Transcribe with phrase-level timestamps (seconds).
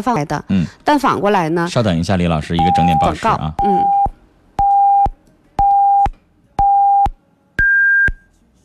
[0.00, 0.42] 开放来的。
[0.48, 3.84] 嗯，但反过来呢，稍等一下，李老师，一个整点报告时啊。，嗯。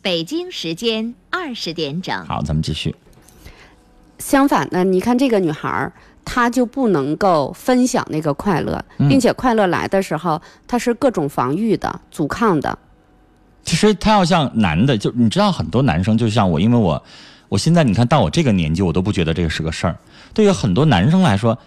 [0.01, 2.25] 北京时间二十点整。
[2.25, 2.95] 好，咱们继续。
[4.17, 5.91] 相反呢，你看这个女孩儿，
[6.23, 12.77] 她就不能够分享那个快乐，嗯并且快乐来的时候，她是各种防御的、阻抗的。
[13.63, 17.03] 其实他要像男的，就你知道很多男生就像我，因为我
[17.49, 19.97] 我现在你看到我这个年纪，我都不觉得这个是个事儿。
[20.35, 21.57] 对于很多男生来说，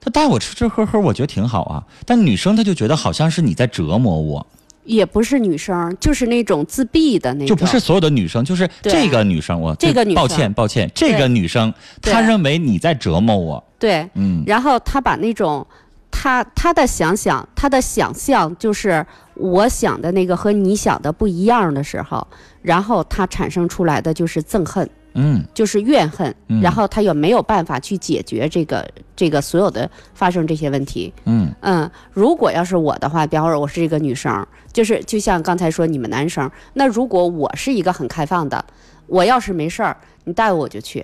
[0.00, 1.82] 他带我吃吃喝喝，我觉得挺好啊。
[2.06, 4.46] 但女生她就觉得好像是你在折磨我，
[4.84, 14.08] 也不是女生，就是那种自闭的那种，就不是所有的女生，就是这个女生，我这个女生抱歉抱歉，这个女生她认为你在折磨我，对。
[14.14, 15.66] 嗯然后她把那种，
[16.10, 22.26] 她她的想想，她的想象就是我想的那个和你想的不一样的时候，
[22.62, 24.88] 然后她产生出来的就是憎恨。
[25.18, 25.44] 嗯。
[25.52, 26.62] 就是怨恨，嗯。
[26.62, 31.12] 然后他又没有办法去解决这个这个所有的发生这些问题。
[31.24, 31.52] 嗯。
[31.60, 38.64] 嗯，如果要是我的话，比方说我是一个女生，就是就像刚才说你们男生，那如果我是一个很开放的，
[39.06, 41.00] 我要是没事儿，你带我就去，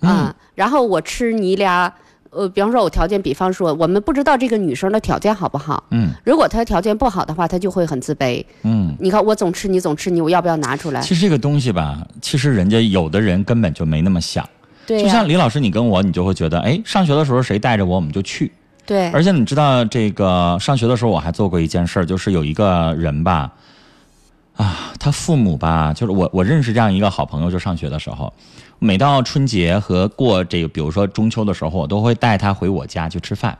[0.00, 1.92] 啊、嗯然后我吃你俩，
[2.32, 8.44] 呃，比方说我条件，比方说我们不知道这个女生的条件好不好，嗯如果她条件不好的话，她就会很自卑。
[8.62, 8.96] 嗯。
[8.98, 11.00] 你看我总吃你总吃你，我要不要拿出来？
[11.02, 14.48] 其实这个东西吧，其实人家有的人根本就没那么想。
[14.86, 18.50] 对呀、就像李老师，你跟我，你就会觉得，哎，上学的时候谁带着我，我们就去。
[18.84, 23.52] 对，而且你知道，这个上学的时候我还做过一件事儿，就是有一个人吧，
[24.56, 28.32] 啊，他父母吧，就是我我认识这样一个好朋友，就上学的时候，
[28.78, 33.56] 每到春节和过这个，比如说中秋的时候，我都会带他回我家去吃饭，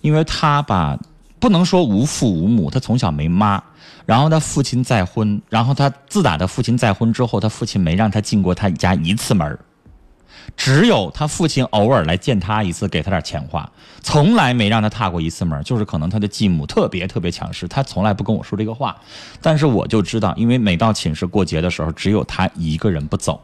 [0.00, 0.98] 因为他吧，
[1.40, 3.62] 不能说无父无母，他从小没妈。
[4.06, 9.58] 然后他父亲再婚，然后他自打他父亲再婚之后，他父亲没让他进过他家一次门儿
[10.56, 13.70] 只有他父亲偶尔来见他一次，给他点钱花，
[14.02, 15.62] 从来没让他踏过一次门儿。
[15.62, 18.96] 就是可能他的继母特别特别强势，他从来不跟我说这个话。
[19.40, 23.40] 但是我就知道，因为每到寝室过节的时候，只有他一个人不走，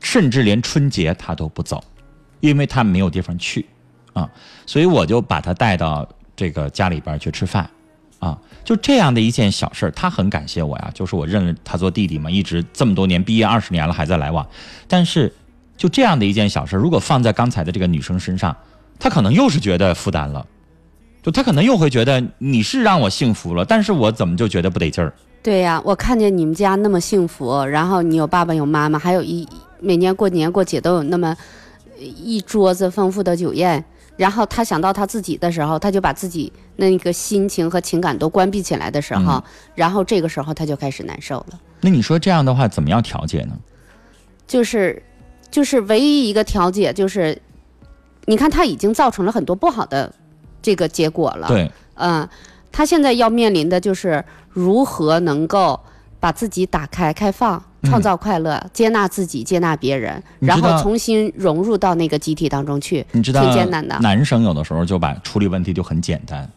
[0.00, 1.82] 甚至连春节他都不走，
[2.40, 3.66] 因为他没有地方去
[4.12, 4.28] 啊。
[4.66, 7.68] 所以我就把他带到这个家里边去吃饭。
[8.18, 10.88] 啊，就这样的一件小事儿，他很感谢我呀。
[10.94, 14.46] 就是我认了他做弟弟嘛，一直这么多年，毕业二十年了还在来往。
[14.86, 15.34] 但是
[15.82, 18.56] 就这样的一件小事，如果放在刚才的这个女生身上，
[19.00, 20.46] 她可能又是觉得负担了，
[21.20, 25.12] 就她可能又会觉得你是让我幸福了，但是我怎么就觉得不得劲儿？
[25.42, 29.44] 对呀，我看见你们家那么幸福，然后你有爸爸有妈妈，还有一
[29.80, 31.36] 每年过年过节都有那么
[31.98, 33.84] 一桌子丰富的酒宴，
[34.16, 39.42] 然后他想到他自己的时候，他就把自己那个心情和情感都关闭起来的时候，嗯
[39.74, 41.58] 然后这个时候他就开始难受了。
[41.80, 43.58] 那你说这样的话，怎么样调节呢？
[44.46, 45.02] 就是
[45.52, 47.40] 就是唯一一个调解就是，
[48.24, 50.12] 你看他已经造成了很多不好的
[50.60, 51.46] 这个结果了。
[51.46, 52.28] 对，嗯，
[52.72, 55.78] 他现在要面临的就是如何能够
[56.18, 63.98] 把自己打开、开放，创造快乐，接纳自己，接纳别人，然后重新融入到那个集体当中去，你知道，挺艰难的。
[63.98, 66.48] 男生有的时候就把处理问题就很简单，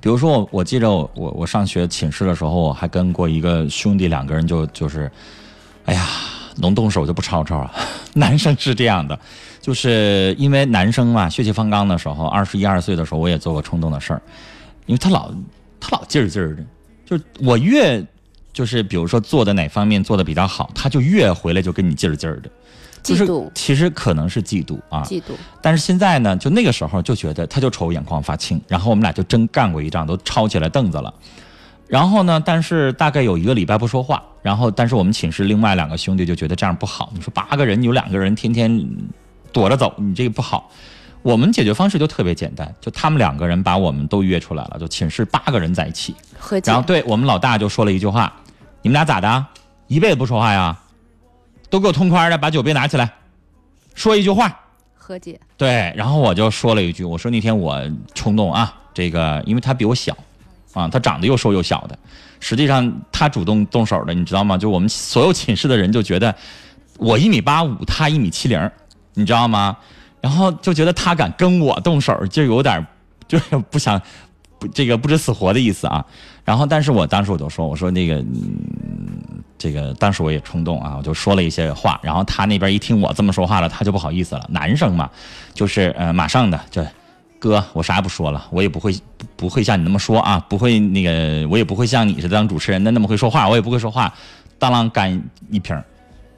[0.00, 5.10] 比如说我，我记着我我我上学寝室的时候，我还跟过一个兄弟，两个人就就是，
[5.84, 6.06] 哎呀，
[6.56, 7.74] 能动手就不吵吵啊。
[8.14, 9.18] 男生是这样的，
[9.60, 14.22] 就是因为男生嘛，血气方刚的时候，二十一二岁的时候，我也做过冲动的事儿，
[14.86, 15.32] 因为他老
[15.80, 16.64] 他老劲儿劲儿的，
[17.04, 18.04] 就是我越
[18.52, 22.50] 就是比如说做的哪方面做的比较好，他就越回来就跟你劲儿劲儿的。
[23.02, 31.12] 就是，其实可能是嫉妒啊，嫉妒，但是现在呢，就那个时候就觉得他就瞅我眼眶发青，然后我们俩就真干过一仗，都抄起来凳子了。
[31.92, 37.12] 然后呢，但是大概有一个礼拜不说话，然后但是我们寝室另外两个兄弟就觉得这样不好。
[37.14, 38.82] 你说八个人有两个人天天
[39.52, 40.70] 躲着走，你这个不好。
[41.20, 46.16] 我们解决方式就特别简单，就他们两个人把我们都约出来了，就寝室八个人在一起，
[46.64, 48.32] 然后对我们老大就说了一句话
[48.80, 49.46] ：“你们俩咋的啊？
[49.86, 50.74] 一辈子不说话呀？
[51.68, 53.12] 都给我痛快的，把酒杯拿起来，
[53.94, 54.60] 说一句话。”
[54.96, 57.78] 和解，对，然后我就说了一句，我说那天我
[58.14, 60.16] 冲动啊，这个因为他比我小，
[60.72, 61.98] 啊，他长得又瘦又小的，
[62.40, 64.56] 实际上他主动动手的，你知道吗？
[64.58, 66.34] 就我们所有寝室的人就觉得
[66.98, 68.70] 我一米八五，他一米七零，
[69.14, 69.76] 你知道吗？
[70.20, 72.86] 然后就觉得他敢跟我动手，就有点
[73.26, 74.00] 就是不想
[74.58, 76.04] 不这个不知死活的意思啊。
[76.44, 78.16] 然后，但是我当时我就说，我说那个。
[78.16, 78.26] 嗯
[79.58, 84.44] 这个当时我也冲动啊，我就说了一些话，然后他那边一听我这么说话了，他就不好意思了。
[84.48, 85.08] 男生嘛，
[85.54, 86.84] 就是呃，马上的这
[87.42, 94.14] 哥，我啥也不说了，我也不会不不会像你那么说啊，不会那个，我也不会像你似的当主持人的那么会说话，我也不会说话，
[94.60, 95.76] 当啷干一瓶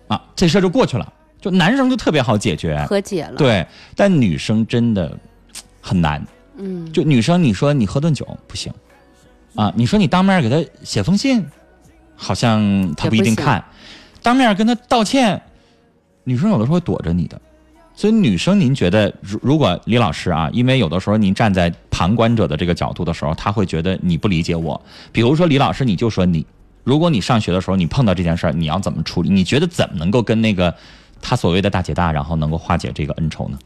[0.09, 1.13] 啊，这事儿就过去了。
[1.43, 5.15] 就男生就特别好解决，和解了。，对，但女生真的
[5.83, 6.27] 很难。
[6.57, 8.73] 嗯，就女生，你说你喝顿酒不行，
[9.55, 11.45] 啊，你说你当面给他写封信，
[12.17, 13.63] 好像他不一定看，
[14.23, 15.39] 当面跟他道歉，
[16.23, 17.39] 女生有的时候会躲着你的。
[17.97, 24.81] 所以女生，您觉得如如果李老师啊，因为有的时候您站在旁观者的这个角度的时候，他会觉得你不理解我。
[25.13, 26.45] 比如说李老师，你就说你，
[26.83, 29.31] 如果你上学的时候你碰到这件事儿，你要怎么处理？
[29.31, 30.75] 你觉得怎么能够跟那个
[31.23, 33.59] 他所谓的大姐大，然后能够化解这个恩仇呢？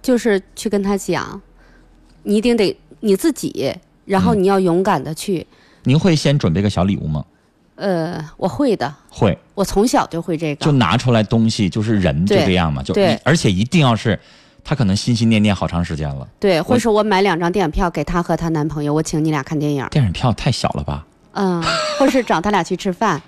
[0.00, 1.38] 就是去跟他讲，
[2.22, 3.70] 你一定得你自己，
[4.06, 5.46] 然后嗯你要勇敢的去。
[5.84, 7.24] 您会先准备个小礼物吗？
[7.78, 9.38] 呃，我会的，会。
[9.54, 10.64] 我从小就会这个。
[10.64, 12.92] 就拿出来东西，就是人就这样嘛，就
[13.22, 14.18] 而且一定要是
[14.64, 16.26] 他可能心心念念好长时间了。
[16.40, 19.86] 对，或者说我买两张电影票给她和她男朋友，我请你俩看电影。
[19.90, 21.06] 电影票太小了吧？
[21.32, 21.62] 嗯，
[22.00, 23.20] 或是找他俩去吃饭，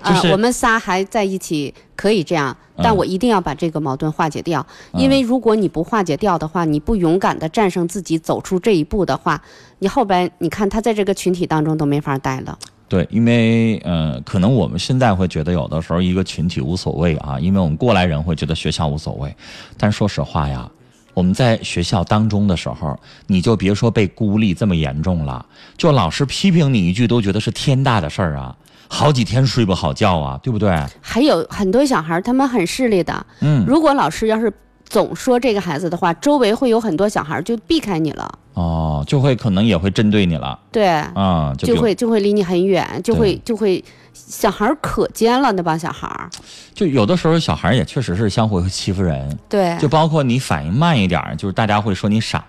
[0.00, 9.42] 啊、 就是我们仨还在一起，可以这样，但嗯我一定要把这个矛盾化解掉，因为如果你不化解掉的话，你不勇敢的战胜自己，走出这一步的话，
[9.80, 12.56] 你后边你看他在这个群体当中都没法待了。
[12.88, 19.34] 对，因为呃，可能我们现在会觉得有的时候一个群体无所谓啊，因为我们过来人会觉得学校无所谓，
[19.76, 20.70] 但说实话呀，
[21.12, 25.44] 我们在学校当中的时候，你就别说被孤立这么严重了，
[25.76, 28.56] 就老师批评你一句都觉得是天大的事儿啊，
[28.86, 30.80] 好几天睡不好觉啊，对不对？
[31.00, 34.52] 还有很多小孩儿他们很势利的，嗯，如果老师要是
[34.88, 40.58] 总说这个孩子的话，周围会有很多小孩儿就避开你了，哦，就会可能也会针对你了。
[40.72, 46.30] 对，啊、就会就会离你很远，就会就会小孩儿可尖了，那帮小孩儿，
[46.74, 52.42] 就有的时候小孩也确实是相互会欺负人，对，就包括你反应慢一点儿，就是大家会说你傻，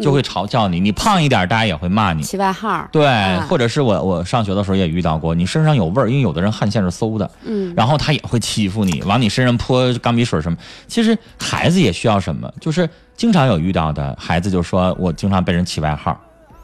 [0.00, 2.22] 就会嘲笑你；你胖一点，大家也会骂你。
[2.22, 10.56] 起外号，对，啊或者是我我上学的时候也遇到过，你身上有味儿，因为有的人汗腺是馊的，嗯，然后他也会欺负你，往你身上泼钢笔水什么。
[10.86, 16.18] 其实孩子也需要什么，就是经常有遇到的孩子就说我经常被人起外号，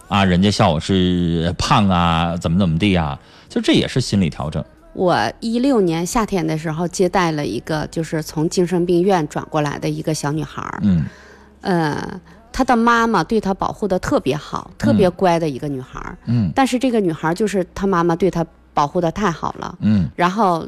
[0.09, 4.65] 啊，人家笑我是胖啊，怎么怎么地啊，就这也是心理调整。
[4.95, 11.05] 我一六年夏天的时候接待了一个就是从精神病院转过来的一个小女孩儿，嗯
[11.61, 12.21] 呃，
[12.59, 16.51] 她的妈妈对她保护的特别好，特别乖的一个女孩儿，嗯。
[16.57, 18.45] 但是这个女孩儿就是她妈妈对她
[18.75, 20.67] 保护的太好了，嗯，然后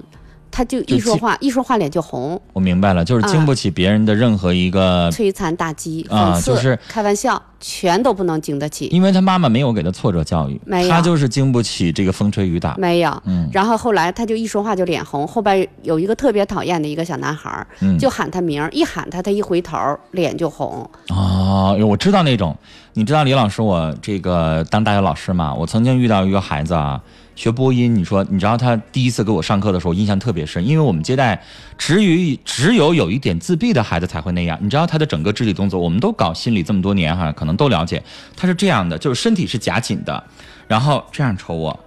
[0.50, 10.90] 她就一说话一说话脸就红，我明白了，就是经不起别人的任何一个摧残打击、啊就是开玩笑，全都不能经得起，因为他妈妈没有给他挫折教育，没有。
[10.90, 12.74] 他就是经不起这个风吹雨打。
[12.76, 13.22] 没有。
[13.24, 13.48] 嗯。
[13.52, 19.78] 然后后来他就一说话就脸红，后边有一个特别讨厌的一个小男孩儿，嗯，就喊他名儿，一喊他，他一回头
[20.10, 20.88] 脸就红。
[21.08, 22.56] 哦，我知道那种，
[22.94, 27.00] 你知道李老师，我这个当大学老师嘛，我曾经遇到一个孩子啊，
[27.40, 31.42] 学播音，你说你知道他第一次给我上课的时候，印象特别深，因为我们接待
[31.78, 38.02] 只有只有有一点自闭的孩子才会那样，你知道他的整个肢体动作，我们都搞心理这么多年哈，可能都了解，
[38.36, 40.22] 他是这样的，就是身体是夹紧的，
[40.68, 41.80] 然后这样瞅我，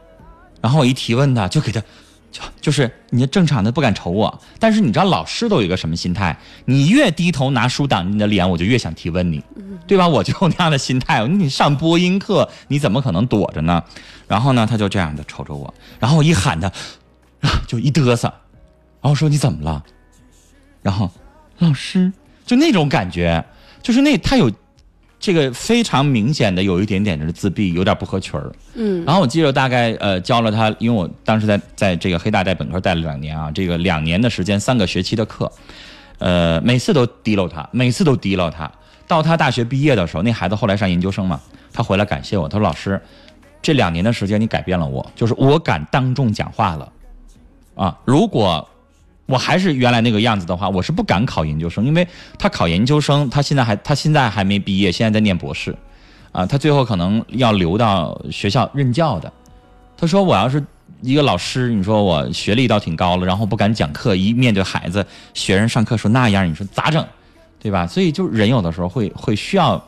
[0.60, 1.80] 然后我一提问他，就给他。
[2.34, 6.36] 就就是你正常的不敢瞅我，但是你知道老师都有一个什么心态？
[6.66, 9.42] 你越低头拿书挡着你的脸，我就越想提问你，
[9.86, 10.08] 对吧？
[10.08, 11.26] 我就有那样的心态。
[11.28, 13.84] 你上播音课，你怎么可能躲着呢？
[14.28, 16.68] 然后呢，他就这样的瞅着我，然后我一喊他，
[17.42, 18.34] 啊，就一嘚瑟，
[19.00, 19.84] 然后说你怎么了？
[20.82, 21.12] 然后
[21.60, 22.12] 老师
[22.48, 23.46] 就那种感觉，
[23.84, 24.52] 就是那他有
[25.24, 28.52] 这个非常明显的有一点点的自闭，有点不合群儿。
[28.74, 35.50] 嗯，然后我记得大概呃教了他，因为我当时在在这个黑大带本科带了两年啊，这个两年的时间，三个学期的课，
[36.18, 38.70] 呃，每次都提溜他，每次都提溜他。
[39.08, 41.40] 到他大学毕业的时候，那孩子后来上研究生嘛，
[41.72, 43.02] 他回来感谢我，他说老师，
[43.62, 46.92] 这两年的时间你改变了我，就是我敢当众讲话了，
[47.76, 48.68] 啊，如果。
[49.26, 55.76] 我还是原来那个样子的话，我是不敢考研究生，因为他考研究生，他现在还他现在还没毕业，现在在念博士，
[56.32, 59.32] 啊，他最后可能要留到学校任教的。
[59.96, 60.62] 他说我要是
[61.02, 67.06] 一个老师，你说我学历倒挺高了，然后不敢讲课，一面对孩子学生上课说那样，你说咋整，
[67.60, 67.88] 对吧？
[67.88, 69.82] 所以就人有的时候会会需要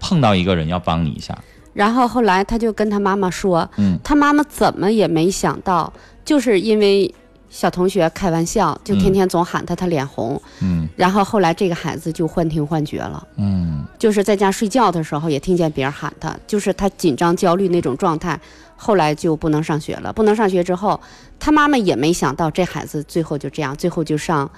[0.00, 1.36] 碰到一个人要帮你一下，
[1.74, 5.92] 然后后来他就跟他妈妈说，嗯他妈妈怎么也没想到，
[6.24, 7.14] 就是因为
[7.50, 10.40] 小同学开玩笑，就天天总喊他，他脸红。
[10.60, 18.38] 嗯然后后来这个孩子就幻听幻觉了，嗯就是在家睡觉的时候也听见别人喊他，就是他紧张焦虑那种状态。
[18.80, 21.00] 后来就不能上学了，不能上学之后，
[21.40, 24.48] 他妈妈也没想到这孩子最后就这样，最后就上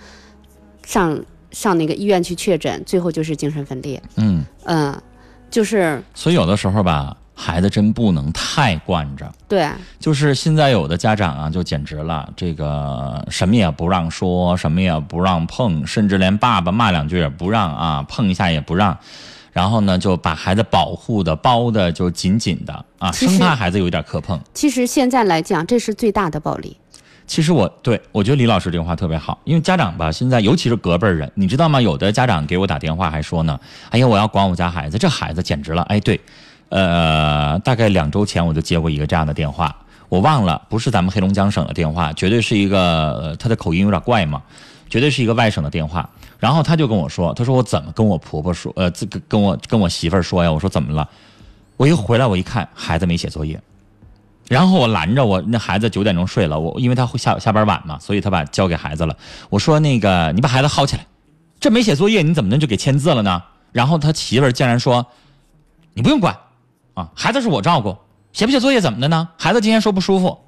[0.85, 1.19] 上
[1.53, 4.03] 上那个医院去确诊，最后就是精神分裂。
[4.17, 5.03] 嗯，嗯，
[5.51, 9.33] 就是所以有的时候吧，孩子真不能太惯着。
[9.49, 9.67] 对，
[9.99, 18.97] 就是现在有的家长啊，就简直了，这个什么也不让说，什么也不让碰，甚至连爸爸骂两句也不让啊，碰一下也不让。
[19.53, 24.39] 然后呢，就把孩子保护的包的就紧紧的啊，生怕孩子有一点磕碰。
[24.55, 26.77] 其实现在来讲，这是最大的暴力。
[27.27, 31.81] 其实我对我觉得李老师这个话特别好，因为家长吧，现在尤其是隔辈儿人，你知道吗？
[31.81, 33.59] 有的家长给我打电话还说呢，
[33.91, 35.83] 哎呀，我要管我家孩子，这孩子简直了。
[35.83, 36.21] 哎，对，
[36.71, 39.77] 呃，大概两周前我就接过一个这样的电话，
[40.09, 44.41] 我忘了，不是咱们黑龙江省的电话，绝对是一个，他的口音有点怪嘛，
[44.89, 46.09] 绝对是一个外省的电话。
[46.39, 50.51] 然后他就跟我说，他说我怎么跟我婆婆说，呃，这个跟我跟我媳妇儿说呀？
[50.51, 51.07] 我说怎么了？
[51.77, 53.61] 我一回来我一看，孩子没写作业。
[54.49, 59.17] 然后我拦着我那孩子九点钟睡了，我因为他会下下班晚嘛，所以他把交给孩子了。
[59.49, 61.07] 我说那个你把孩子薅起来，
[61.61, 63.43] 这没写作业你怎么能就给签字了呢？
[63.71, 65.07] 然后他媳妇儿竟然说，
[65.95, 66.37] 你不用管，
[66.95, 67.97] 啊，孩子是我照顾，
[68.33, 69.29] 写不写作业怎么的呢？
[69.39, 70.39] 孩子今天说不舒服，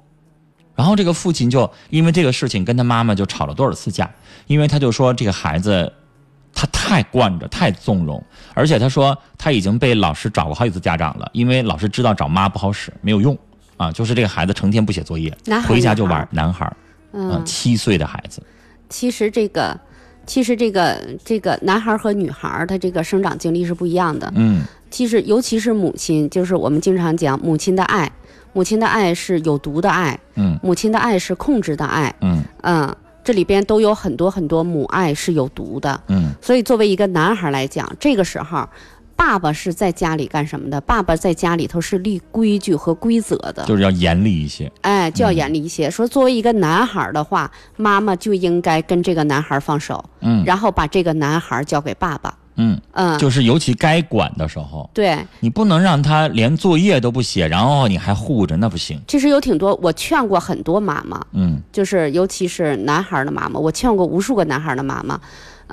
[0.75, 4.09] 然后这个父亲就因为这个事情跟他妈妈就吵了多少次架，
[4.47, 5.91] 因为他就说这个孩子
[6.53, 8.23] 他太惯着，太纵容，
[8.53, 13.37] 而且他说他已经被老师找过好几次家长了，因为老师知道找妈不好使，没有用
[13.77, 15.35] 啊，就是这个孩子成天不写作业
[15.67, 16.71] 回家就玩，男孩，
[17.11, 18.43] 嗯，嗯，七岁的孩子，
[18.89, 19.79] 其实这个，
[20.25, 24.31] 其实这个这个男孩儿和女孩儿他这个生长经历是不一样的。
[24.35, 28.11] 嗯其实尤其是母亲，就是我们经常讲母亲的爱，
[28.53, 35.99] 母亲的爱是有毒的爱，嗯母亲的爱是控制的爱，嗯嗯，这里边都有很多很多母爱是有毒的。
[36.07, 38.67] 嗯所以作为一个男孩来讲，这个时候。
[39.25, 40.81] 爸爸是在家里干什么的？
[40.81, 45.89] 爸爸在家里头是立规矩和规则的，就是要严厉一些，哎，就要严厉一些。
[45.89, 50.43] 说作为一个男孩的话，妈妈就应该跟这个男孩放手，嗯。
[50.43, 52.37] 然后把这个男孩交给爸爸。
[52.55, 58.99] 嗯，嗯，就是尤其该管的时候，对，你不能让他连作业都不写，然后你还护着，那不行。
[59.07, 61.59] 其实有挺多，我劝过很多妈妈，嗯。
[61.71, 65.19] 就是尤其是男孩的妈妈，我劝过无数个男孩的妈妈，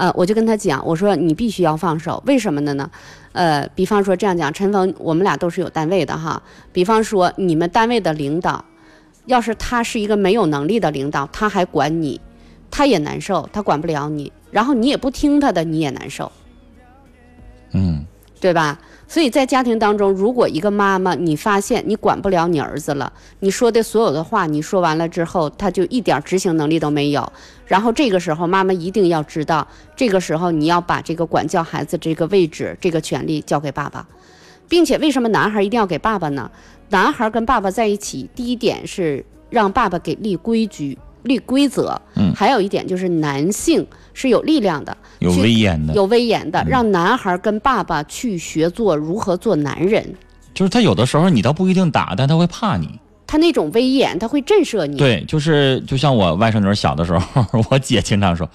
[0.00, 2.90] 呃，我就跟他讲，我说你必须要放手，为什么的呢？
[3.33, 6.42] 呃，比方说这样讲，陈峰，我们俩都是有单位的哈，
[6.73, 8.64] 比方说你们单位的领导，
[9.26, 12.19] 要是他是一个没有能力的领导，他还管你，
[12.71, 16.33] 他也难受，他管不了你，然后你也不听他的，你也难受。
[17.73, 18.02] 嗯
[18.40, 18.78] 对吧？
[19.10, 27.32] 所以在家庭当中，如果一个妈妈你发现你管不了你儿子了，你说的所有的话，你说完了之后，他就一点执行能力都没有。
[27.66, 34.06] 然后这个时候，妈妈一定要知道，这个时候你要把这个管教孩子这个位置、这个权利交给爸爸，
[34.68, 36.48] 并且为什么男孩一定要给爸爸呢？
[36.90, 43.84] 男孩跟爸爸在一起，第一点是让爸爸给立规矩、立规则，嗯还有一点就是男性
[44.20, 50.14] 是有力量的，有威严的，有威严的，让男孩跟爸爸去学做如何做男人。
[50.52, 53.00] 就是他有的时候你倒不一定打，但他会怕你。
[53.26, 54.98] 他那种威严，他会震慑你。
[54.98, 58.46] 对，就是就像我外甥女儿小的时候， 我姐经常说：“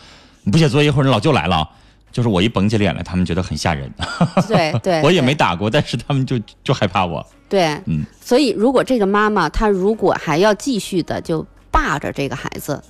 [0.44, 1.70] 你不写作业，一会儿你老舅来了啊。”
[2.12, 3.92] 就是我一绷起脸来，他们觉得很吓人。
[4.48, 7.26] 对对，我也没打过，但是他们就就害怕我。
[7.50, 12.82] 对，嗯所以如果这个妈妈她如果还要继续的就霸着这个孩子，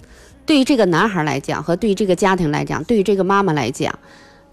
[0.46, 3.98] 对于这个男孩来讲和对于这个家庭来讲，对于这个妈妈来讲，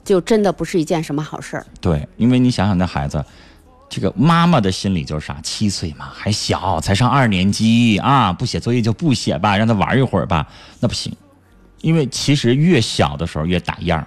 [0.03, 1.67] 就真的不是一件什么好事儿。
[1.81, 3.25] 对，因为你想想那孩子，
[3.89, 5.39] 这个妈妈的心理就是啥？
[5.43, 10.47] 七岁嘛，还小，才上二年级啊，不写作业就不写吧，让他玩一会儿吧，
[10.81, 11.15] 那不行。
[11.83, 14.07] 因为其实越小的时候越打样儿。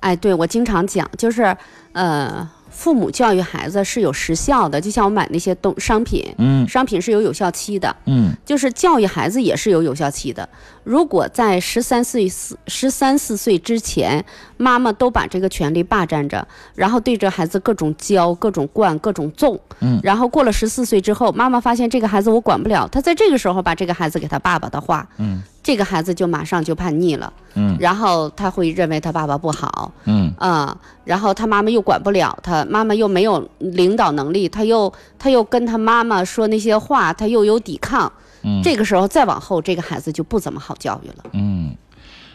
[0.00, 1.54] 哎，对我经常讲，就是
[1.92, 7.94] 呃，父母教育孩子是有时效的，就像我买那些东商品，嗯商品是有有效期的。
[8.06, 10.48] 嗯就是教育孩子也是有有效期的。
[10.84, 14.24] 如果在十三岁四十三四岁之前，
[14.56, 38.12] 妈妈都把这个权利霸占着，然后对着孩子各种教、各种惯、各种纵，嗯，然后过了十四岁之后，妈妈发现这个孩子我管不了，他在这个时候把这个孩子给他爸爸的话，嗯，这个孩子就马上就叛逆了，嗯然后他会认为他爸爸不好，嗯啊、然后他妈妈又管不了他，妈妈又没有领导能力，他又他又跟他妈妈说那些话，他又有抵抗，
[38.42, 41.24] 嗯这个时候再往后，这个孩子就不怎么好教育了。
[41.34, 41.72] 嗯。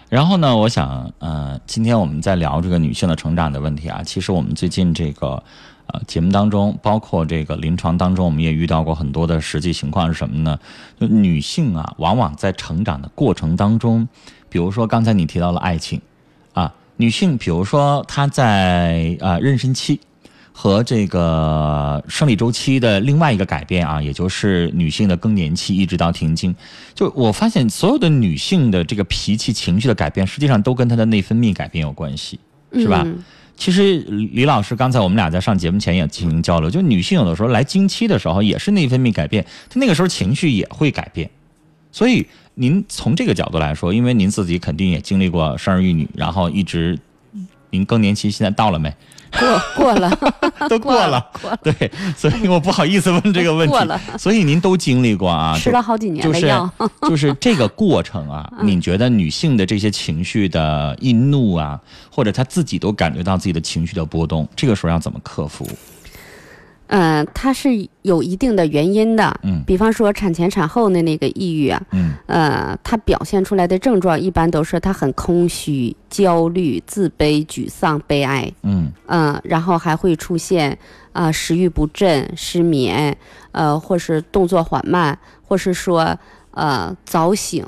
[0.08, 4.02] 然后呢，我想，呃，今天我们在聊这个女性的成长的问题啊。
[4.02, 5.44] 其实我们最近这个，
[6.08, 10.60] 节目当中，包括这个临床当中，我们也遇到过很多的实际情况是什么呢？
[11.00, 14.08] 就女性啊，往往在成长的过程当中，
[14.50, 16.02] 比如说刚才你提到了爱情，
[16.54, 20.00] 啊，女性比如说她在啊、妊娠期
[20.52, 26.56] 和这个生理周期的另外一个改变啊，也就是女性的更年期一直到停经，
[26.94, 32.40] 就我发现所有的女性的这个脾气情绪的改变，实际上都跟她的内分泌改变有关系，
[32.74, 33.06] 是吧？
[33.58, 41.30] 其实李老师刚才我们俩在上节目前也进行交流，就女性有的时候来经期的时候也是内分泌改变，她那个时候情绪也会改变。
[41.92, 47.00] 所以您从这个角度来说，因为您自己肯定也经历过生儿育女，然后一直
[47.70, 48.94] 您更年期现在到了没？
[49.40, 50.18] 过过了，
[50.70, 54.00] 都过了，过了，对，所以我不好意思问这个问题过了。
[54.18, 56.72] 所以您都经历过啊， 吃了好几年就是的药。
[57.02, 65.68] 就是这个过程啊， 你觉得女性的这些情绪的易怒啊，或者她自己都感觉到自己的情绪的波动，这个时候要怎么克服？
[66.88, 67.70] 嗯，它是
[68.04, 69.40] 有一定的原因的。
[69.44, 78.52] 嗯比方说产前产后的那个抑郁啊，嗯呃，它表现出来的症状一般都是它很空虚、焦虑、自卑、沮丧、悲哀。
[78.64, 80.78] 嗯嗯，然后还会出现
[81.14, 83.16] 啊、食欲不振、失眠，
[83.52, 86.16] 呃，或是动作缓慢，或是说
[86.52, 87.66] 呃早醒，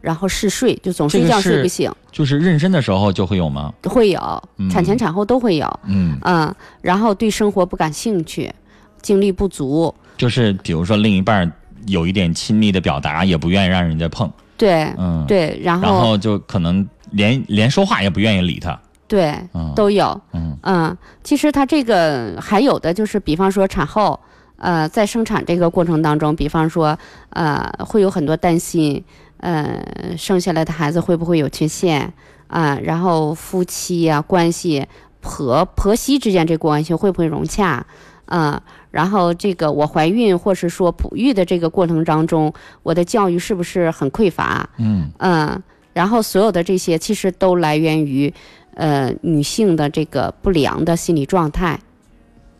[0.00, 3.72] 然后嗜睡，就总睡觉睡不醒，就是妊娠的时候就会有吗？
[3.84, 5.80] 会有，产前产后都会有。
[5.86, 8.52] 嗯，嗯，然后对生活不感兴趣，
[9.02, 11.50] 精力不足，就是比如说另一半
[11.86, 18.78] 有一点亲密的表达，也不愿意让人家碰，对、嗯，，对，然后然后就可能连连说话也不愿意理他，
[19.08, 20.20] 对嗯，都有。
[20.32, 24.18] 嗯嗯，其实他这个还有的就是，比方说产后，
[24.58, 26.98] 呃，在生产这个过程当中，比方说，
[27.30, 29.02] 呃，会有很多担心，
[29.38, 29.82] 呃，
[30.18, 32.12] 生下来的孩子会不会有缺陷
[32.48, 34.84] 啊、然后夫妻呀、关系，
[35.20, 37.86] 婆婆媳之间这关系会不会融洽？
[38.30, 42.52] 啊、然后这个我怀孕或是说哺育的这个过程当中，
[42.84, 44.70] 我的教育是不是很匮乏？
[44.78, 48.32] 嗯嗯，然后所有的这些其实都来源于，
[48.74, 51.78] 呃，女性的这个不良的心理状态，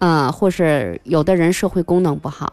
[0.00, 2.52] 嗯，或是有的人社会功能不好，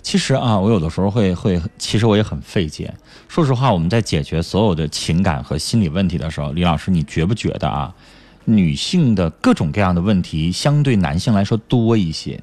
[0.00, 2.94] 其实啊，我有的时候会会，其实我也很费解。
[3.26, 7.92] 说实话，我们在解决所有的情感和心理问题的时候，李老师，你觉不觉得啊，
[8.44, 12.40] 女性的各种各样的问题相对男性来说多一些？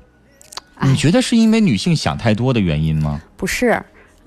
[0.82, 3.22] 你哎，觉得是因为女性想太多的原因吗？
[3.38, 3.68] 不是，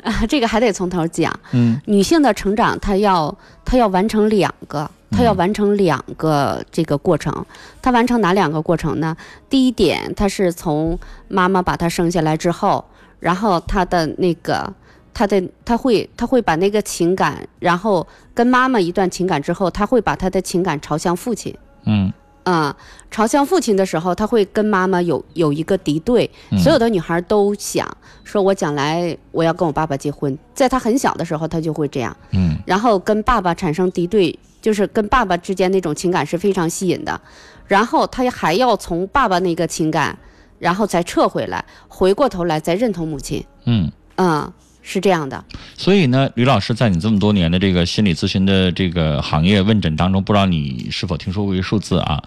[0.02, 1.33] 啊， 这个还得从头讲。
[1.52, 7.45] 嗯女性的成长，她要她要完成两个，她要完成两个这个过程。
[7.83, 9.16] 她完成哪两个过程呢？
[9.50, 12.85] 第一点，她是从妈妈把她生下来之后，
[13.19, 14.72] 然后她的那个。
[15.16, 21.57] 她的她会她会把那个情感，然后跟妈妈一段情感之后，她会把她的情感朝向父亲。
[21.87, 22.12] 嗯
[22.47, 22.75] 嗯，
[23.11, 26.31] 朝向父亲的时候，他会跟妈妈有有一个敌对。
[26.51, 27.88] 嗯所有的女孩都想
[28.23, 30.37] 说，我将来我要跟我爸爸结婚。
[30.53, 32.14] 在她很小的时候，她就会这样。
[32.33, 37.18] 嗯然后跟爸爸产生敌对，就是跟爸爸之间那种情感是非常吸引的。
[37.66, 40.18] 然后他还要从爸爸那个情感，
[40.59, 43.42] 然后再撤回来，回过头来再认同母亲。
[43.64, 43.90] 嗯。
[44.16, 44.53] 嗯，
[44.85, 45.42] 是这样的。
[45.77, 52.23] 所以呢，吕老师在你这么多年的这个心理咨询的这个行业问诊当中，不知道你是否听说过一个数字啊？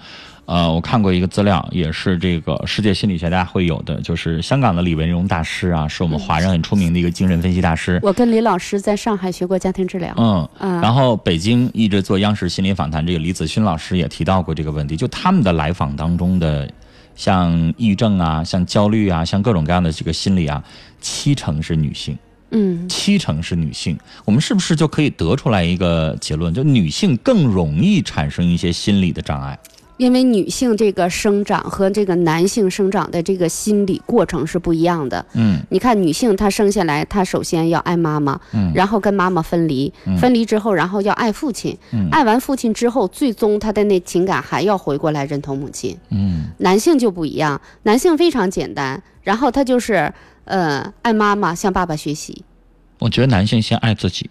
[0.46, 8.00] 呃，我看过一个资料，也是这个世界心理学大会有的，就是香港的李文荣大师啊，是我们华人很出名的一个精神分析大师。
[8.02, 10.13] 我跟李老师在上海学过家庭治疗。
[10.15, 16.70] 嗯，嗯然后北京一直做央视心理访谈，这个李子勋老师也提到过这个问题，就他们的来访当中的，
[17.13, 20.63] 像抑郁症啊，像焦虑啊，像各种各样的这个心理啊，
[21.02, 22.17] 七成是女性。
[22.51, 29.57] 嗯，七成是女性，我们是不是就可以得出来一个结论，就女性更容易产生一些心理的障碍？
[29.97, 35.25] 因为女性这个生长和这个男性生长的这个心理过程是不一样的。
[35.33, 35.60] 嗯。
[35.71, 38.71] 你看，女性她生下来，她首先要爱妈妈，嗯。
[38.75, 42.07] 然后跟妈妈分离，分离之后，然后要爱父亲，嗯。
[42.12, 45.97] 爱完父亲之后，最终她的那情感还要回过来认同母亲。
[46.12, 46.45] 嗯。
[46.60, 50.13] 男性就不一样，男性非常简单，然后他就是
[50.47, 52.43] 呃爱妈妈，向爸爸学习。
[52.99, 54.29] 我觉得男性先爱自己，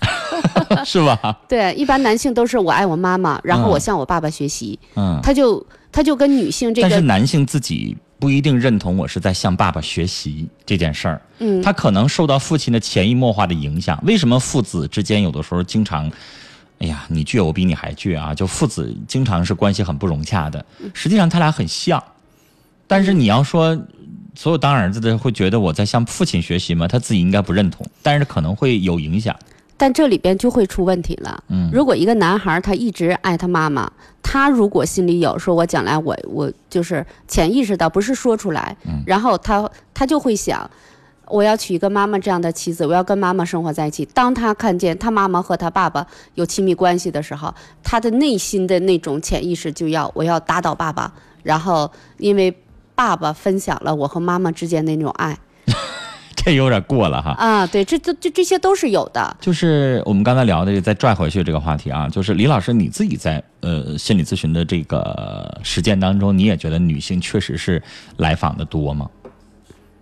[0.84, 1.38] 是吧？
[1.48, 14.00] 对，一般男性都是我爱我妈妈，然后嗯我向我爸爸学习，嗯，他就他就跟女性这但是男性自己不一定认同我是在向爸爸学习这件事儿，嗯他可能受到父亲的潜移默化的影响。
[14.06, 16.10] 为什么父子之间有的时候经常？
[16.78, 18.34] 哎呀，你倔我比你还倔啊！
[18.34, 20.64] 就父子经常是关系很不融洽的。
[20.80, 22.02] 嗯实际上他俩很像，
[22.88, 23.80] 但是你要说
[24.34, 26.88] 所有当儿子的会觉得我在向父亲学习吗？
[26.88, 29.36] 他自己应该不认同，但是可能会有影响。
[29.76, 31.42] 但这里边就会出问题了。
[31.48, 33.90] 嗯如果一个男孩他一直爱他妈妈，
[34.22, 40.70] 他如果心里有说，我将来我我就是潜意识到不是说出来，嗯然后他他就会想，
[41.26, 44.04] 我要娶一个妈妈这样的妻子，我要跟妈妈生活在一起。
[44.14, 52.56] 当他看见他妈妈和他爸爸有亲密关系的时候，他的内心的那种潜意识就要我要打倒爸爸，然后因为
[52.94, 55.38] 爸爸分享了我和妈妈之间的那种爱。
[56.34, 57.30] 这有点过了哈。
[57.38, 59.36] 啊，对，这这这这些都是有的。
[59.40, 67.80] 就是我们刚才聊的，再拽回去这个话题啊，就是李老师你自己在呃心理咨询的这个实践当中，你也觉得女性确实是
[68.16, 69.08] 来访的多吗？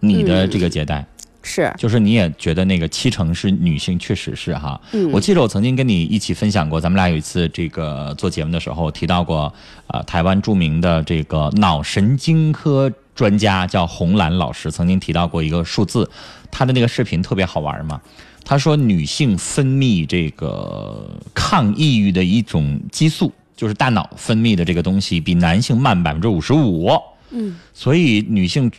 [0.03, 1.05] 你的这个接待，
[1.43, 4.81] 是，就是你也觉得那个七成是女性，确实是哈。
[4.93, 9.53] 嗯我记得我曾经跟你一起分享过，咱们俩有一次这个做节目的时候提到过，
[9.87, 16.09] 呃，台湾著名的这个脑神经科专家叫洪兰老师，曾经提到过一个数字，
[16.51, 18.01] 他的那个视频特别好玩嘛。
[18.43, 26.91] 他说，女性分泌这个抗抑郁的一种激素，就是大脑分泌的这个东西，比男性慢百分之五十五。
[27.31, 28.71] 嗯，所以女性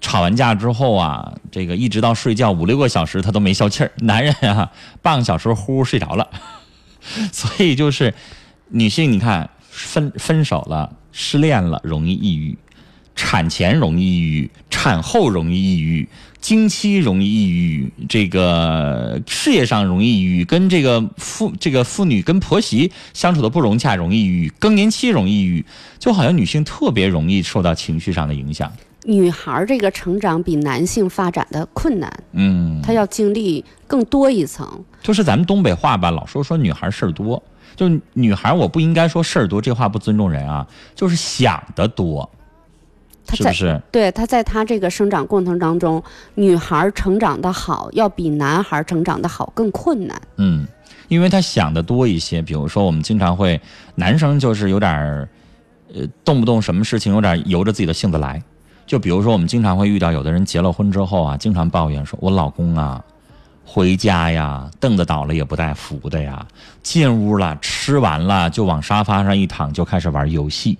[0.00, 3.92] 吵完架之后啊，这个一直到睡觉五六个小时，他都没消气儿。
[3.96, 4.70] 男人啊，
[5.02, 6.28] 半个小时呼呼睡着了。
[7.32, 8.14] 所以就是
[8.68, 12.56] 女性，你看分分手了、失恋了，容易抑郁；
[13.16, 16.08] 产前容易抑郁，产后容易抑郁，
[16.40, 25.64] 经期容易抑郁，这个事业上容易抑郁，跟这个妇这个妇女跟婆媳相处的不融洽，容易抑郁，更年期容易抑郁，
[25.98, 28.72] 就好像女性特别容易受到情绪上的影响。
[29.08, 34.68] 女孩儿这个成长比男性发展的困难，嗯，她要经历更多一层。
[35.02, 37.42] 就是咱们东北话吧，老说说女孩事儿多，
[37.74, 42.28] 就女孩我不应该说事儿多，这话不尊重人啊，就是想得多，
[43.24, 43.82] 她在是不是？
[43.90, 46.02] 对她在她这个生长过程当中，
[46.34, 50.20] 女孩儿成长的好，要比男孩儿成长的好更困难。
[50.36, 50.68] 嗯，
[51.08, 52.42] 因为他想的多一些。
[52.42, 53.58] 比如说，我们经常会，
[53.94, 55.28] 男生就是有点儿，
[55.94, 58.42] 呃，动不动什么事情有点由着自己的性子来。
[58.88, 63.04] 就比如说，我们经常会遇到有的人结了婚之后啊，经常抱怨说：“我老公啊，
[63.62, 66.44] 回家呀，凳子倒了也不带扶的呀，
[66.82, 70.78] 进屋了吃完了就往沙发上一躺就开始玩游戏，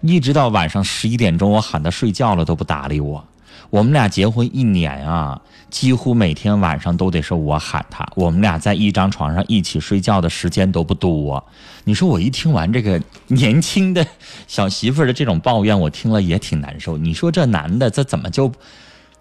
[0.00, 3.22] 一直到晚上十一点钟，我喊他睡觉了都不搭理我。
[3.68, 8.06] 我们俩结婚一年啊，几乎每天晚上都得是我喊他。
[8.16, 11.44] 我们俩在一张床上一起睡觉的时间都不多。
[11.84, 14.06] 你说我一听完这个年轻的
[14.46, 16.96] 小媳妇儿的这种抱怨，我听了也挺难受。
[16.96, 18.50] 你说这男的这怎么就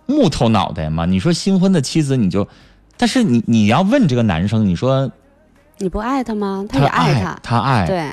[0.06, 1.06] 木头脑袋嘛？
[1.06, 2.48] 你说新婚的妻子你就，
[2.98, 5.10] 但是你你要问这个男生，你说
[5.78, 6.66] 你不爱他吗？
[6.68, 7.40] 他他也爱他。
[7.42, 8.12] 他爱，对，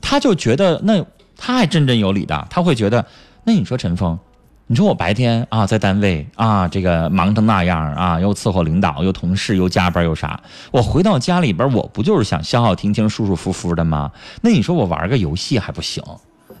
[0.00, 1.04] 他就觉得那
[1.36, 3.04] 他还振振有理的，他会觉得，
[3.44, 4.18] 那你说陈峰，
[4.66, 14.10] 你说我白天啊在单位啊这个忙成那样啊，又伺候领导，又同事，又加班又啥，我回到家里边，我不就是想消耗停停、舒舒服服的吗？
[14.40, 16.02] 那你说我玩个游戏还不行？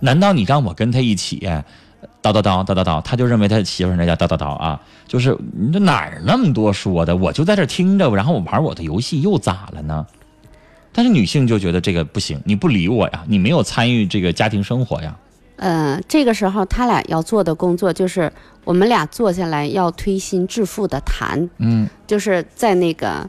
[0.00, 1.48] 难道你让我跟他一起
[2.20, 4.78] 叨叨叨叨叨叨，他就认为他媳妇儿那叫叨叨叨啊？
[5.08, 7.16] 就是你这哪儿那么多说的？
[7.16, 10.06] 我就在这听着，然后我玩我的游戏又咋了呢？
[10.92, 15.16] 但是女性就觉得这个不行，你不理我呀，你没有参与这个家庭生活呀。
[15.56, 18.32] 呃，这个时候他俩要做的工作就是，
[18.64, 23.28] 我们俩坐下来要推心置腹的谈，嗯就是在那个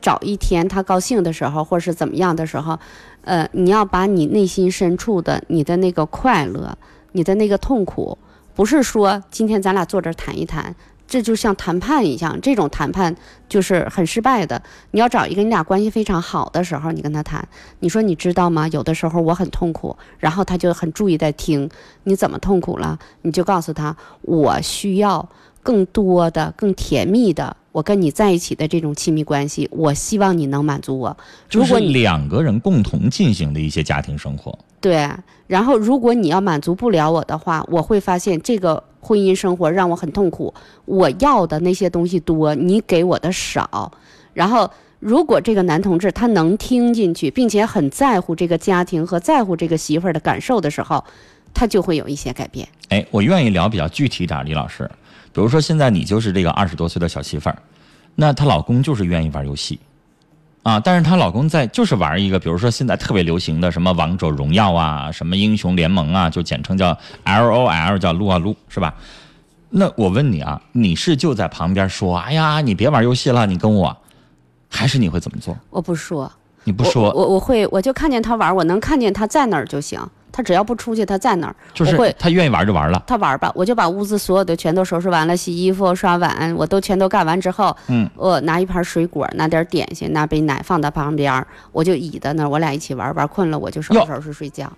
[0.00, 2.78] 找一天他高兴的时候，或者是怎么样的时候，
[3.22, 6.76] 呃，你要把你内心深处的你的那个快乐、
[7.12, 8.16] 你的那个痛苦，
[8.54, 10.74] 不是说今天咱俩坐这儿谈一谈。
[11.06, 13.14] 这就像谈判一样，这种谈判
[13.48, 14.60] 就是很失败的。
[14.90, 17.46] 你要找一个你俩关系非常好的时候，你跟他谈，
[17.80, 18.66] 你说你知道吗？
[18.68, 21.68] 有的时候我很痛苦，然后他就很注意在听，
[22.04, 22.98] 你怎么痛苦了？
[23.22, 25.28] 你就告诉他，我需要
[25.66, 31.16] 更多的、更甜蜜的，我跟你在一起的这种亲密关系，我希望你能满足我。
[31.48, 34.56] 就是如果你两个人共同进行的一些家庭生活。
[34.80, 35.10] 对，
[35.48, 40.54] 然后如果你要满足不了我的话，我会发现这个婚姻生活让我很痛苦。
[40.84, 43.90] 我要的那些东西多，你给我的少。
[44.32, 51.02] 然后，如果这个男同志他能听进去，并且很在乎这个家庭和在乎这个媳妇儿的感受的时候，
[51.52, 52.68] 他就会有一些改变。
[52.90, 54.88] 哎，我愿意聊比较具体一点，李老师，
[55.36, 57.58] 比如说现在你就是这个二十多岁的小媳妇儿，
[58.14, 59.78] 那她老公就是愿意玩游戏，
[60.62, 68.94] 啊，但是她老公在就是玩一个，比如说现在特别流行的什么王者荣耀啊，什么英雄联盟啊，就简称叫 L O L，叫撸啊撸，是吧？
[69.68, 73.94] 那我问你啊，你是就在旁边说，哎呀，你别玩游戏了，你跟我，
[74.70, 75.54] 还是你会怎么做？
[75.68, 76.32] 我不说，
[76.64, 80.00] 你不说，我我我会，我就看见他玩，我能看见他在哪儿就行。
[80.36, 83.02] 他只要不出去，他在那儿，就是会他愿意玩就玩了。
[83.06, 94.70] 他玩吧，我就把屋子所有的全都收拾完了，洗衣服、刷碗，我都全都干完之后，嗯，我拿一盘水果，拿点点心，拿杯奶放在旁边，我就倚在那儿，我俩一起玩，玩困了我就收拾收拾睡觉。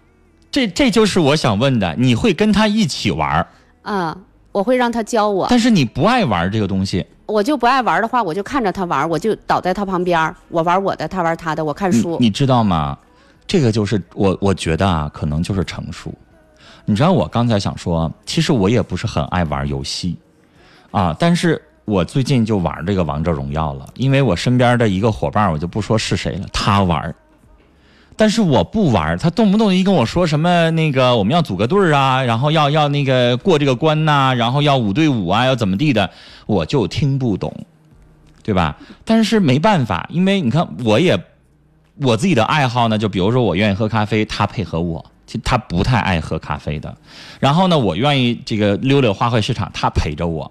[0.52, 3.44] 这这就是我想问的，你会跟他一起玩，
[3.82, 4.16] 啊、
[4.52, 12.16] 我会让他教我，但是你不爱玩这个东西，我就不爱玩的话，我就看着他玩，我就倒在他旁边，我玩我的，他玩他的，我看书。
[12.20, 12.96] 你你知道吗？
[13.48, 16.14] 这个就是我我觉得啊，可能就是成熟。
[16.84, 20.16] 你知道我刚才想说，其实我也不是很爱玩游戏，
[20.90, 27.14] 啊，但是我最近就玩这个王者荣耀了，因为我身边的一个伙伴，我就不说是谁了，他玩，
[28.16, 36.10] 但是我不玩，他动不动一跟我说什么那个我们要组个队儿啊，然后要要那个过这个关呐、然后要五对五啊，要怎么地的，
[36.46, 37.54] 我就听不懂，
[38.42, 38.76] 对吧？
[39.04, 41.22] 但是没办法，因为你看我也
[42.00, 45.04] 我自己的爱好呢，就比如说我愿意喝咖啡，他配合我。
[45.26, 46.96] 其实他不太爱喝咖啡的，
[47.38, 50.50] 然后呢，我愿意这个溜溜花卉市场，他陪着我，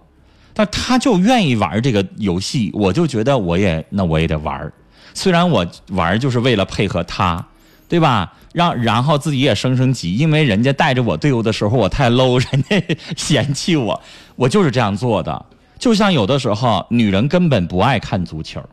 [0.54, 4.72] 但他就愿意玩这个游戏，我就觉得我也那我也得玩
[5.16, 7.44] 虽然我玩就是为了配合他，
[7.90, 8.32] 对吧？
[8.54, 14.00] 让然后自己也升升级，因为人家带着我队伍的时候我太 low，人家嫌弃我，
[14.36, 15.44] 我就是这样做的。
[15.80, 18.64] 就像有的时候女人根本不爱看足球。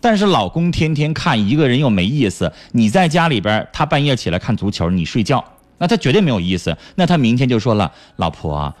[0.00, 5.44] 但是老公天天看一个人又没意思，你在家里边，他半夜起来看足球，你睡觉，
[5.78, 6.76] 那他绝对没有意思。
[6.94, 8.74] 那他明天就说了，老婆，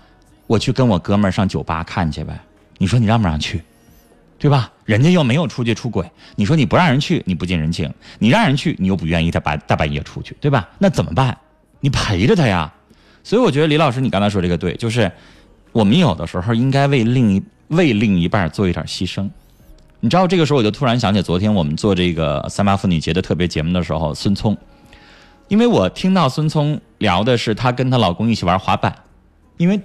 [0.46, 2.38] 我去跟我哥们上酒吧看去呗。
[2.78, 3.62] 你说你让不让去？
[4.38, 4.72] 对吧？
[4.86, 7.86] 人家又没有出去出轨，你说你不让人去，你不近人情；
[8.18, 10.66] 你让人去，你又不愿意他半大半夜出去，对吧？
[10.78, 11.36] 那怎么办？
[11.80, 12.72] 你陪着他呀。
[13.22, 15.12] 所以我觉得李老师，你刚才说这个对，就是
[15.72, 19.28] 我们有的时候应该为另一为另一半做一点牺牲。
[20.02, 24.56] 你知道这个时候我就突然想起昨天我们做这个三八妇女节的特别节目的时候，孙聪，
[25.48, 28.94] 因为我听到孙聪聊的是她跟她老公一起玩滑板，
[29.56, 29.80] 因为